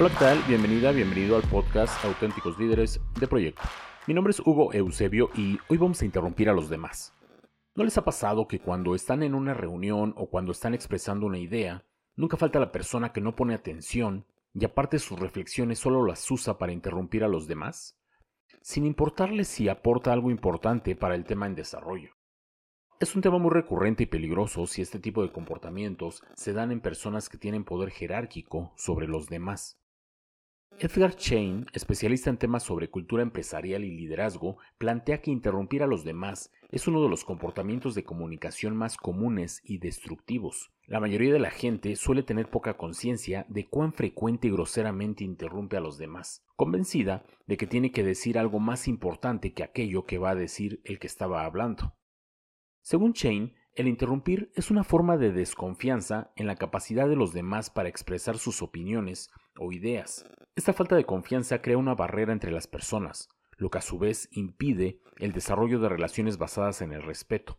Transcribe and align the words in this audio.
Hola, 0.00 0.08
¿qué 0.08 0.16
tal? 0.16 0.42
Bienvenida, 0.48 0.92
bienvenido 0.92 1.36
al 1.36 1.42
podcast 1.42 2.02
Auténticos 2.06 2.58
Líderes 2.58 3.02
de 3.20 3.28
Proyecto. 3.28 3.60
Mi 4.06 4.14
nombre 4.14 4.30
es 4.30 4.40
Hugo 4.40 4.72
Eusebio 4.72 5.28
y 5.34 5.58
hoy 5.68 5.76
vamos 5.76 6.00
a 6.00 6.06
interrumpir 6.06 6.48
a 6.48 6.54
los 6.54 6.70
demás. 6.70 7.12
¿No 7.74 7.84
les 7.84 7.98
ha 7.98 8.02
pasado 8.02 8.48
que 8.48 8.60
cuando 8.60 8.94
están 8.94 9.22
en 9.22 9.34
una 9.34 9.52
reunión 9.52 10.14
o 10.16 10.30
cuando 10.30 10.52
están 10.52 10.72
expresando 10.72 11.26
una 11.26 11.36
idea, 11.36 11.84
nunca 12.16 12.38
falta 12.38 12.58
la 12.58 12.72
persona 12.72 13.12
que 13.12 13.20
no 13.20 13.36
pone 13.36 13.52
atención 13.52 14.24
y 14.54 14.64
aparte 14.64 14.98
sus 14.98 15.20
reflexiones 15.20 15.78
solo 15.78 16.02
las 16.06 16.30
usa 16.30 16.56
para 16.56 16.72
interrumpir 16.72 17.22
a 17.22 17.28
los 17.28 17.46
demás? 17.46 17.98
Sin 18.62 18.86
importarles 18.86 19.48
si 19.48 19.68
aporta 19.68 20.14
algo 20.14 20.30
importante 20.30 20.96
para 20.96 21.14
el 21.14 21.26
tema 21.26 21.46
en 21.46 21.56
desarrollo. 21.56 22.12
Es 23.00 23.14
un 23.14 23.20
tema 23.20 23.36
muy 23.36 23.50
recurrente 23.50 24.04
y 24.04 24.06
peligroso 24.06 24.66
si 24.66 24.80
este 24.80 24.98
tipo 24.98 25.22
de 25.22 25.30
comportamientos 25.30 26.22
se 26.36 26.54
dan 26.54 26.72
en 26.72 26.80
personas 26.80 27.28
que 27.28 27.36
tienen 27.36 27.64
poder 27.64 27.90
jerárquico 27.90 28.72
sobre 28.76 29.06
los 29.06 29.28
demás. 29.28 29.79
Edgar 30.82 31.14
Chain, 31.14 31.66
especialista 31.74 32.30
en 32.30 32.38
temas 32.38 32.62
sobre 32.62 32.88
cultura 32.88 33.22
empresarial 33.22 33.84
y 33.84 33.90
liderazgo, 33.90 34.56
plantea 34.78 35.20
que 35.20 35.30
interrumpir 35.30 35.82
a 35.82 35.86
los 35.86 36.04
demás 36.04 36.52
es 36.70 36.88
uno 36.88 37.02
de 37.02 37.10
los 37.10 37.22
comportamientos 37.22 37.94
de 37.94 38.02
comunicación 38.02 38.74
más 38.74 38.96
comunes 38.96 39.60
y 39.62 39.76
destructivos. 39.76 40.72
La 40.86 40.98
mayoría 40.98 41.34
de 41.34 41.38
la 41.38 41.50
gente 41.50 41.96
suele 41.96 42.22
tener 42.22 42.48
poca 42.48 42.78
conciencia 42.78 43.44
de 43.50 43.68
cuán 43.68 43.92
frecuente 43.92 44.48
y 44.48 44.52
groseramente 44.52 45.22
interrumpe 45.22 45.76
a 45.76 45.80
los 45.80 45.98
demás, 45.98 46.46
convencida 46.56 47.26
de 47.46 47.58
que 47.58 47.66
tiene 47.66 47.92
que 47.92 48.02
decir 48.02 48.38
algo 48.38 48.58
más 48.58 48.88
importante 48.88 49.52
que 49.52 49.64
aquello 49.64 50.06
que 50.06 50.16
va 50.16 50.30
a 50.30 50.34
decir 50.34 50.80
el 50.84 50.98
que 50.98 51.08
estaba 51.08 51.44
hablando. 51.44 51.94
Según 52.80 53.12
Chain, 53.12 53.52
el 53.74 53.86
interrumpir 53.86 54.50
es 54.54 54.70
una 54.70 54.82
forma 54.82 55.18
de 55.18 55.30
desconfianza 55.30 56.32
en 56.36 56.46
la 56.46 56.56
capacidad 56.56 57.06
de 57.06 57.16
los 57.16 57.34
demás 57.34 57.68
para 57.68 57.90
expresar 57.90 58.38
sus 58.38 58.62
opiniones 58.62 59.30
o 59.60 59.72
ideas. 59.72 60.24
Esta 60.56 60.72
falta 60.72 60.96
de 60.96 61.04
confianza 61.04 61.62
crea 61.62 61.78
una 61.78 61.94
barrera 61.94 62.32
entre 62.32 62.50
las 62.50 62.66
personas, 62.66 63.28
lo 63.56 63.70
que 63.70 63.78
a 63.78 63.82
su 63.82 63.98
vez 63.98 64.28
impide 64.32 65.00
el 65.18 65.32
desarrollo 65.32 65.78
de 65.78 65.88
relaciones 65.88 66.38
basadas 66.38 66.80
en 66.80 66.92
el 66.92 67.02
respeto. 67.02 67.58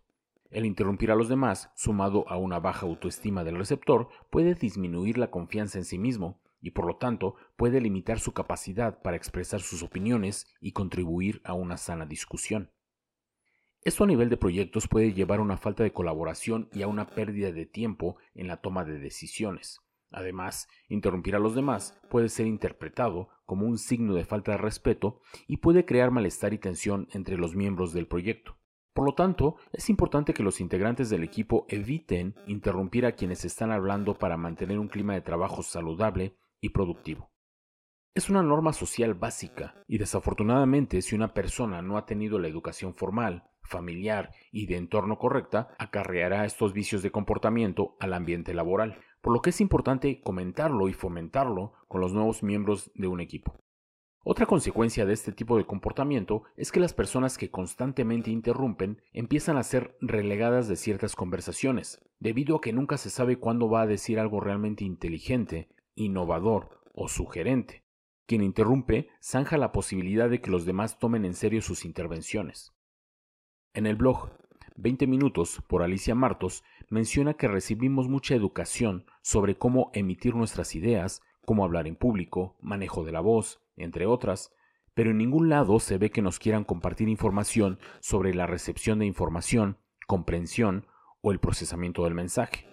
El 0.50 0.66
interrumpir 0.66 1.12
a 1.12 1.16
los 1.16 1.30
demás, 1.30 1.72
sumado 1.76 2.28
a 2.28 2.38
una 2.38 2.60
baja 2.60 2.86
autoestima 2.86 3.44
del 3.44 3.56
receptor, 3.56 4.10
puede 4.30 4.56
disminuir 4.56 5.18
la 5.18 5.32
confianza 5.32 5.78
en 5.78 5.86
sí 5.86 5.98
mismo 5.98 6.42
y 6.60 6.72
por 6.72 6.86
lo 6.86 6.98
tanto 6.98 7.36
puede 7.56 7.80
limitar 7.80 8.20
su 8.20 8.34
capacidad 8.34 9.02
para 9.02 9.16
expresar 9.16 9.62
sus 9.62 9.84
opiniones 9.84 10.48
y 10.60 10.74
contribuir 10.74 11.42
a 11.44 11.54
una 11.54 11.78
sana 11.78 12.06
discusión. 12.06 12.72
Esto 13.84 14.04
a 14.04 14.08
nivel 14.08 14.30
de 14.30 14.38
proyectos 14.38 14.88
puede 14.88 15.14
llevar 15.14 15.40
a 15.40 15.44
una 15.44 15.58
falta 15.58 15.84
de 15.84 15.94
colaboración 15.94 16.70
y 16.74 16.82
a 16.82 16.88
una 16.88 17.08
pérdida 17.08 17.52
de 17.52 17.66
tiempo 17.66 18.18
en 18.36 18.48
la 18.48 18.58
toma 18.58 18.86
de 18.86 19.00
decisiones. 19.00 19.82
Además, 20.12 20.68
interrumpir 20.90 21.36
a 21.36 21.40
los 21.40 21.56
demás 21.56 22.00
puede 22.10 22.30
ser 22.30 22.46
interpretado 22.46 23.30
como 23.46 23.66
un 23.66 23.78
signo 23.78 24.14
de 24.14 24.26
falta 24.26 24.52
de 24.52 24.58
respeto 24.58 25.22
y 25.48 25.58
puede 25.58 25.86
crear 25.86 26.12
malestar 26.12 26.54
y 26.54 26.58
tensión 26.58 27.08
entre 27.12 27.38
los 27.38 27.56
miembros 27.56 27.94
del 27.94 28.08
proyecto. 28.08 28.58
Por 28.94 29.06
lo 29.06 29.16
tanto, 29.16 29.56
es 29.72 29.90
importante 29.90 30.34
que 30.34 30.44
los 30.44 30.60
integrantes 30.60 31.10
del 31.10 31.24
equipo 31.24 31.66
eviten 31.70 32.36
interrumpir 32.46 33.06
a 33.06 33.14
quienes 33.14 33.46
están 33.46 33.72
hablando 33.72 34.16
para 34.16 34.36
mantener 34.36 34.80
un 34.80 34.90
clima 34.90 35.14
de 35.14 35.22
trabajo 35.22 35.64
saludable 35.64 36.36
y 36.60 36.70
productivo. 36.70 37.32
Es 38.14 38.30
una 38.30 38.44
norma 38.44 38.74
social 38.74 39.14
básica 39.14 39.82
y 39.88 39.98
desafortunadamente 39.98 41.02
si 41.02 41.16
una 41.16 41.34
persona 41.34 41.82
no 41.82 41.98
ha 41.98 42.06
tenido 42.06 42.38
la 42.38 42.50
educación 42.50 42.94
formal, 42.94 43.50
familiar 43.64 44.34
y 44.52 44.66
de 44.66 44.76
entorno 44.76 45.18
correcta, 45.18 45.70
acarreará 45.80 46.44
estos 46.44 46.74
vicios 46.74 47.02
de 47.02 47.12
comportamiento 47.12 47.96
al 48.02 48.14
ambiente 48.14 48.54
laboral, 48.54 49.00
por 49.22 49.34
lo 49.34 49.42
que 49.42 49.52
es 49.52 49.62
importante 49.62 50.22
comentarlo 50.22 50.90
y 50.90 50.94
fomentarlo 50.94 51.74
con 51.88 52.02
los 52.02 52.14
nuevos 52.14 52.44
miembros 52.44 52.92
de 52.96 53.08
un 53.08 53.22
equipo. 53.22 53.62
Otra 54.24 54.46
consecuencia 54.46 55.06
de 55.06 55.14
este 55.14 55.32
tipo 55.32 55.58
de 55.58 55.66
comportamiento 55.66 56.44
es 56.56 56.72
que 56.72 56.80
las 56.80 56.94
personas 56.94 57.40
que 57.40 57.50
constantemente 57.50 58.30
interrumpen 58.30 59.02
empiezan 59.14 59.58
a 59.58 59.64
ser 59.64 59.98
relegadas 60.00 60.68
de 60.68 60.76
ciertas 60.76 61.16
conversaciones, 61.16 62.00
debido 62.20 62.56
a 62.56 62.62
que 62.62 62.72
nunca 62.72 62.98
se 62.98 63.10
sabe 63.10 63.38
cuándo 63.38 63.68
va 63.68 63.82
a 63.82 63.88
decir 63.88 64.20
algo 64.20 64.40
realmente 64.40 64.84
inteligente, 64.84 65.70
innovador 65.96 66.82
o 66.94 67.08
sugerente. 67.08 67.84
Quien 68.28 68.44
interrumpe 68.44 69.10
zanja 69.22 69.58
la 69.58 69.72
posibilidad 69.72 70.30
de 70.30 70.40
que 70.40 70.52
los 70.52 70.66
demás 70.66 71.00
tomen 71.00 71.26
en 71.26 71.34
serio 71.34 71.62
sus 71.64 71.84
intervenciones. 71.84 72.74
En 73.74 73.88
el 73.88 73.96
blog 73.96 74.30
20 74.76 75.08
minutos 75.08 75.62
por 75.68 75.84
Alicia 75.84 76.16
Martos 76.16 76.64
menciona 76.92 77.34
que 77.34 77.48
recibimos 77.48 78.10
mucha 78.10 78.36
educación 78.36 79.06
sobre 79.24 79.58
cómo 79.58 79.90
emitir 79.94 80.36
nuestras 80.36 80.76
ideas, 80.76 81.22
cómo 81.46 81.64
hablar 81.64 81.88
en 81.88 81.96
público, 81.96 82.58
manejo 82.62 83.06
de 83.06 83.14
la 83.14 83.22
voz, 83.22 83.62
entre 83.78 84.06
otras, 84.06 84.54
pero 84.94 85.12
en 85.12 85.18
ningún 85.18 85.48
lado 85.48 85.80
se 85.80 85.98
ve 85.98 86.12
que 86.12 86.22
nos 86.22 86.38
quieran 86.38 86.66
compartir 86.66 87.08
información 87.08 87.80
sobre 88.02 88.34
la 88.34 88.46
recepción 88.46 89.00
de 89.00 89.06
información, 89.06 89.78
comprensión 90.06 90.86
o 91.22 91.32
el 91.32 91.40
procesamiento 91.40 92.04
del 92.04 92.14
mensaje. 92.14 92.68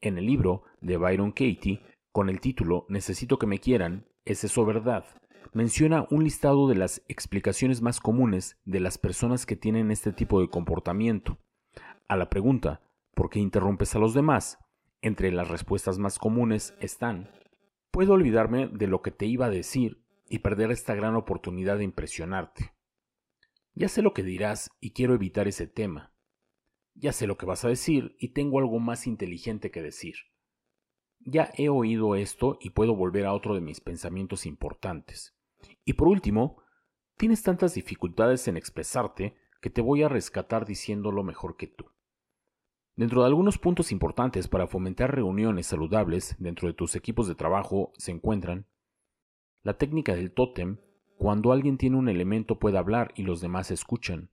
En 0.00 0.18
el 0.18 0.26
libro 0.26 0.64
de 0.80 0.96
Byron 0.96 1.30
Katie, 1.30 1.82
con 2.10 2.28
el 2.28 2.40
título 2.40 2.84
Necesito 2.88 3.38
que 3.38 3.46
me 3.46 3.60
quieran, 3.60 4.06
¿Es 4.24 4.44
eso 4.44 4.64
verdad? 4.66 5.04
Menciona 5.52 6.06
un 6.10 6.24
listado 6.24 6.68
de 6.68 6.74
las 6.74 7.02
explicaciones 7.08 7.80
más 7.80 8.00
comunes 8.00 8.58
de 8.64 8.80
las 8.80 8.98
personas 8.98 9.46
que 9.46 9.56
tienen 9.56 9.90
este 9.90 10.12
tipo 10.12 10.40
de 10.40 10.48
comportamiento. 10.48 11.38
A 12.08 12.16
la 12.16 12.28
pregunta 12.28 12.82
¿por 13.20 13.28
qué 13.28 13.38
interrumpes 13.38 13.94
a 13.94 13.98
los 13.98 14.14
demás? 14.14 14.56
Entre 15.02 15.30
las 15.30 15.46
respuestas 15.46 15.98
más 15.98 16.18
comunes 16.18 16.74
están 16.80 17.30
Puedo 17.90 18.14
olvidarme 18.14 18.68
de 18.68 18.86
lo 18.86 19.02
que 19.02 19.10
te 19.10 19.26
iba 19.26 19.44
a 19.44 19.50
decir 19.50 20.02
y 20.30 20.38
perder 20.38 20.70
esta 20.70 20.94
gran 20.94 21.14
oportunidad 21.16 21.76
de 21.76 21.84
impresionarte. 21.84 22.72
Ya 23.74 23.88
sé 23.88 24.00
lo 24.00 24.14
que 24.14 24.22
dirás 24.22 24.70
y 24.80 24.92
quiero 24.92 25.12
evitar 25.12 25.48
ese 25.48 25.66
tema. 25.66 26.14
Ya 26.94 27.12
sé 27.12 27.26
lo 27.26 27.36
que 27.36 27.44
vas 27.44 27.62
a 27.62 27.68
decir 27.68 28.16
y 28.18 28.28
tengo 28.28 28.58
algo 28.58 28.78
más 28.78 29.06
inteligente 29.06 29.70
que 29.70 29.82
decir. 29.82 30.14
Ya 31.18 31.50
he 31.58 31.68
oído 31.68 32.14
esto 32.14 32.56
y 32.58 32.70
puedo 32.70 32.96
volver 32.96 33.26
a 33.26 33.34
otro 33.34 33.54
de 33.54 33.60
mis 33.60 33.82
pensamientos 33.82 34.46
importantes. 34.46 35.36
Y 35.84 35.92
por 35.92 36.08
último, 36.08 36.62
tienes 37.18 37.42
tantas 37.42 37.74
dificultades 37.74 38.48
en 38.48 38.56
expresarte 38.56 39.36
que 39.60 39.68
te 39.68 39.82
voy 39.82 40.04
a 40.04 40.08
rescatar 40.08 40.64
diciéndolo 40.64 41.22
mejor 41.22 41.58
que 41.58 41.66
tú. 41.66 41.84
Dentro 42.96 43.22
de 43.22 43.28
algunos 43.28 43.58
puntos 43.58 43.92
importantes 43.92 44.48
para 44.48 44.66
fomentar 44.66 45.14
reuniones 45.14 45.66
saludables 45.66 46.36
dentro 46.38 46.68
de 46.68 46.74
tus 46.74 46.96
equipos 46.96 47.28
de 47.28 47.34
trabajo 47.34 47.92
se 47.96 48.10
encuentran 48.10 48.66
la 49.62 49.76
técnica 49.76 50.14
del 50.14 50.32
tótem, 50.32 50.78
cuando 51.16 51.52
alguien 51.52 51.76
tiene 51.76 51.96
un 51.96 52.08
elemento 52.08 52.58
puede 52.58 52.78
hablar 52.78 53.12
y 53.14 53.22
los 53.22 53.40
demás 53.40 53.70
escuchan. 53.70 54.30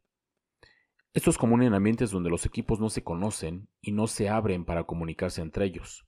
Esto 1.13 1.29
es 1.29 1.37
común 1.37 1.63
en 1.63 1.73
ambientes 1.73 2.11
donde 2.11 2.29
los 2.29 2.45
equipos 2.45 2.79
no 2.79 2.89
se 2.89 3.03
conocen 3.03 3.67
y 3.81 3.91
no 3.91 4.07
se 4.07 4.29
abren 4.29 4.65
para 4.65 4.85
comunicarse 4.85 5.41
entre 5.41 5.65
ellos 5.65 6.07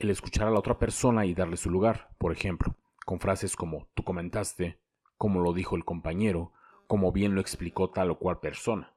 el 0.00 0.08
escuchar 0.08 0.48
a 0.48 0.50
la 0.50 0.58
otra 0.58 0.78
persona 0.78 1.26
y 1.26 1.34
darle 1.34 1.58
su 1.58 1.70
lugar, 1.70 2.08
por 2.16 2.32
ejemplo, 2.32 2.74
con 3.04 3.20
frases 3.20 3.54
como 3.54 3.88
tú 3.94 4.02
comentaste, 4.02 4.80
como 5.18 5.40
lo 5.40 5.52
dijo 5.52 5.76
el 5.76 5.84
compañero, 5.84 6.52
como 6.86 7.12
bien 7.12 7.34
lo 7.34 7.42
explicó 7.42 7.90
tal 7.90 8.10
o 8.10 8.18
cual 8.18 8.40
persona. 8.40 8.94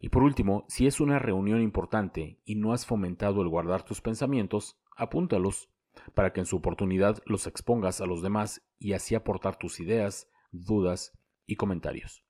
Y 0.00 0.08
por 0.08 0.22
último, 0.22 0.64
si 0.68 0.86
es 0.86 0.98
una 0.98 1.18
reunión 1.18 1.60
importante 1.60 2.40
y 2.44 2.54
no 2.54 2.72
has 2.72 2.86
fomentado 2.86 3.42
el 3.42 3.48
guardar 3.48 3.84
tus 3.84 4.00
pensamientos, 4.00 4.80
apúntalos, 4.96 5.68
para 6.14 6.32
que 6.32 6.40
en 6.40 6.46
su 6.46 6.56
oportunidad 6.56 7.18
los 7.26 7.46
expongas 7.46 8.00
a 8.00 8.06
los 8.06 8.22
demás 8.22 8.62
y 8.78 8.94
así 8.94 9.14
aportar 9.14 9.56
tus 9.56 9.78
ideas, 9.78 10.28
dudas 10.52 11.12
y 11.46 11.56
comentarios. 11.56 12.24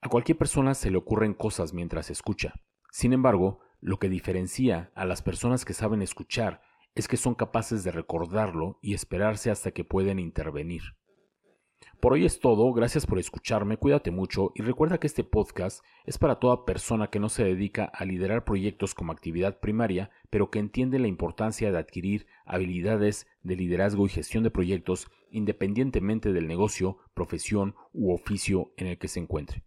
A 0.00 0.08
cualquier 0.08 0.38
persona 0.38 0.74
se 0.74 0.90
le 0.90 0.98
ocurren 0.98 1.34
cosas 1.34 1.72
mientras 1.72 2.10
escucha. 2.10 2.54
Sin 2.90 3.12
embargo, 3.12 3.60
lo 3.80 3.98
que 3.98 4.08
diferencia 4.08 4.92
a 4.94 5.04
las 5.04 5.22
personas 5.22 5.64
que 5.64 5.74
saben 5.74 6.02
escuchar 6.02 6.62
es 6.94 7.08
que 7.08 7.16
son 7.16 7.34
capaces 7.34 7.82
de 7.82 7.90
recordarlo 7.90 8.78
y 8.82 8.94
esperarse 8.94 9.50
hasta 9.50 9.72
que 9.72 9.84
pueden 9.84 10.18
intervenir. 10.18 10.82
Por 12.00 12.12
hoy 12.12 12.24
es 12.24 12.40
todo, 12.40 12.72
gracias 12.72 13.06
por 13.06 13.18
escucharme, 13.18 13.76
cuídate 13.76 14.10
mucho 14.10 14.52
y 14.54 14.62
recuerda 14.62 14.98
que 14.98 15.06
este 15.06 15.24
podcast 15.24 15.84
es 16.04 16.18
para 16.18 16.36
toda 16.36 16.64
persona 16.64 17.08
que 17.08 17.20
no 17.20 17.28
se 17.28 17.44
dedica 17.44 17.84
a 17.84 18.04
liderar 18.04 18.44
proyectos 18.44 18.94
como 18.94 19.12
actividad 19.12 19.60
primaria, 19.60 20.10
pero 20.30 20.50
que 20.50 20.58
entiende 20.58 20.98
la 20.98 21.08
importancia 21.08 21.70
de 21.70 21.78
adquirir 21.78 22.26
habilidades 22.44 23.26
de 23.42 23.56
liderazgo 23.56 24.06
y 24.06 24.10
gestión 24.10 24.42
de 24.42 24.50
proyectos 24.50 25.08
independientemente 25.30 26.32
del 26.32 26.48
negocio, 26.48 26.98
profesión 27.14 27.74
u 27.92 28.12
oficio 28.12 28.72
en 28.76 28.88
el 28.88 28.98
que 28.98 29.08
se 29.08 29.20
encuentre. 29.20 29.62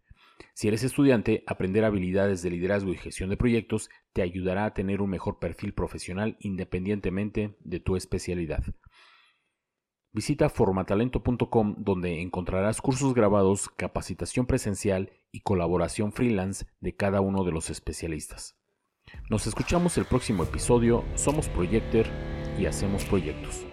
Si 0.54 0.68
eres 0.68 0.84
estudiante, 0.84 1.44
aprender 1.48 1.84
habilidades 1.84 2.42
de 2.42 2.50
liderazgo 2.50 2.92
y 2.92 2.98
gestión 2.98 3.30
de 3.30 3.38
proyectos 3.38 3.90
te 4.14 4.22
ayudará 4.22 4.66
a 4.66 4.74
tener 4.74 5.02
un 5.02 5.10
mejor 5.10 5.40
perfil 5.40 5.74
profesional 5.74 6.38
independientemente 6.40 7.56
de 7.60 7.80
tu 7.80 7.96
especialidad. 7.96 8.64
Visita 10.16 10.48
formatalento.com 10.48 11.76
donde 11.78 12.22
encontrarás 12.22 12.80
cursos 12.80 13.14
grabados, 13.14 13.68
capacitación 13.68 14.46
presencial 14.46 15.12
y 15.34 15.42
colaboración 15.42 16.14
freelance 16.14 16.68
de 16.80 16.96
cada 16.96 17.20
uno 17.20 17.44
de 17.44 17.52
los 17.52 17.70
especialistas. 17.70 18.56
Nos 19.30 19.46
escuchamos 19.46 19.98
el 19.98 20.06
próximo 20.06 20.44
episodio, 20.44 21.04
somos 21.16 21.50
Projector 21.50 22.06
y 22.58 22.66
hacemos 22.66 23.04
proyectos. 23.04 23.66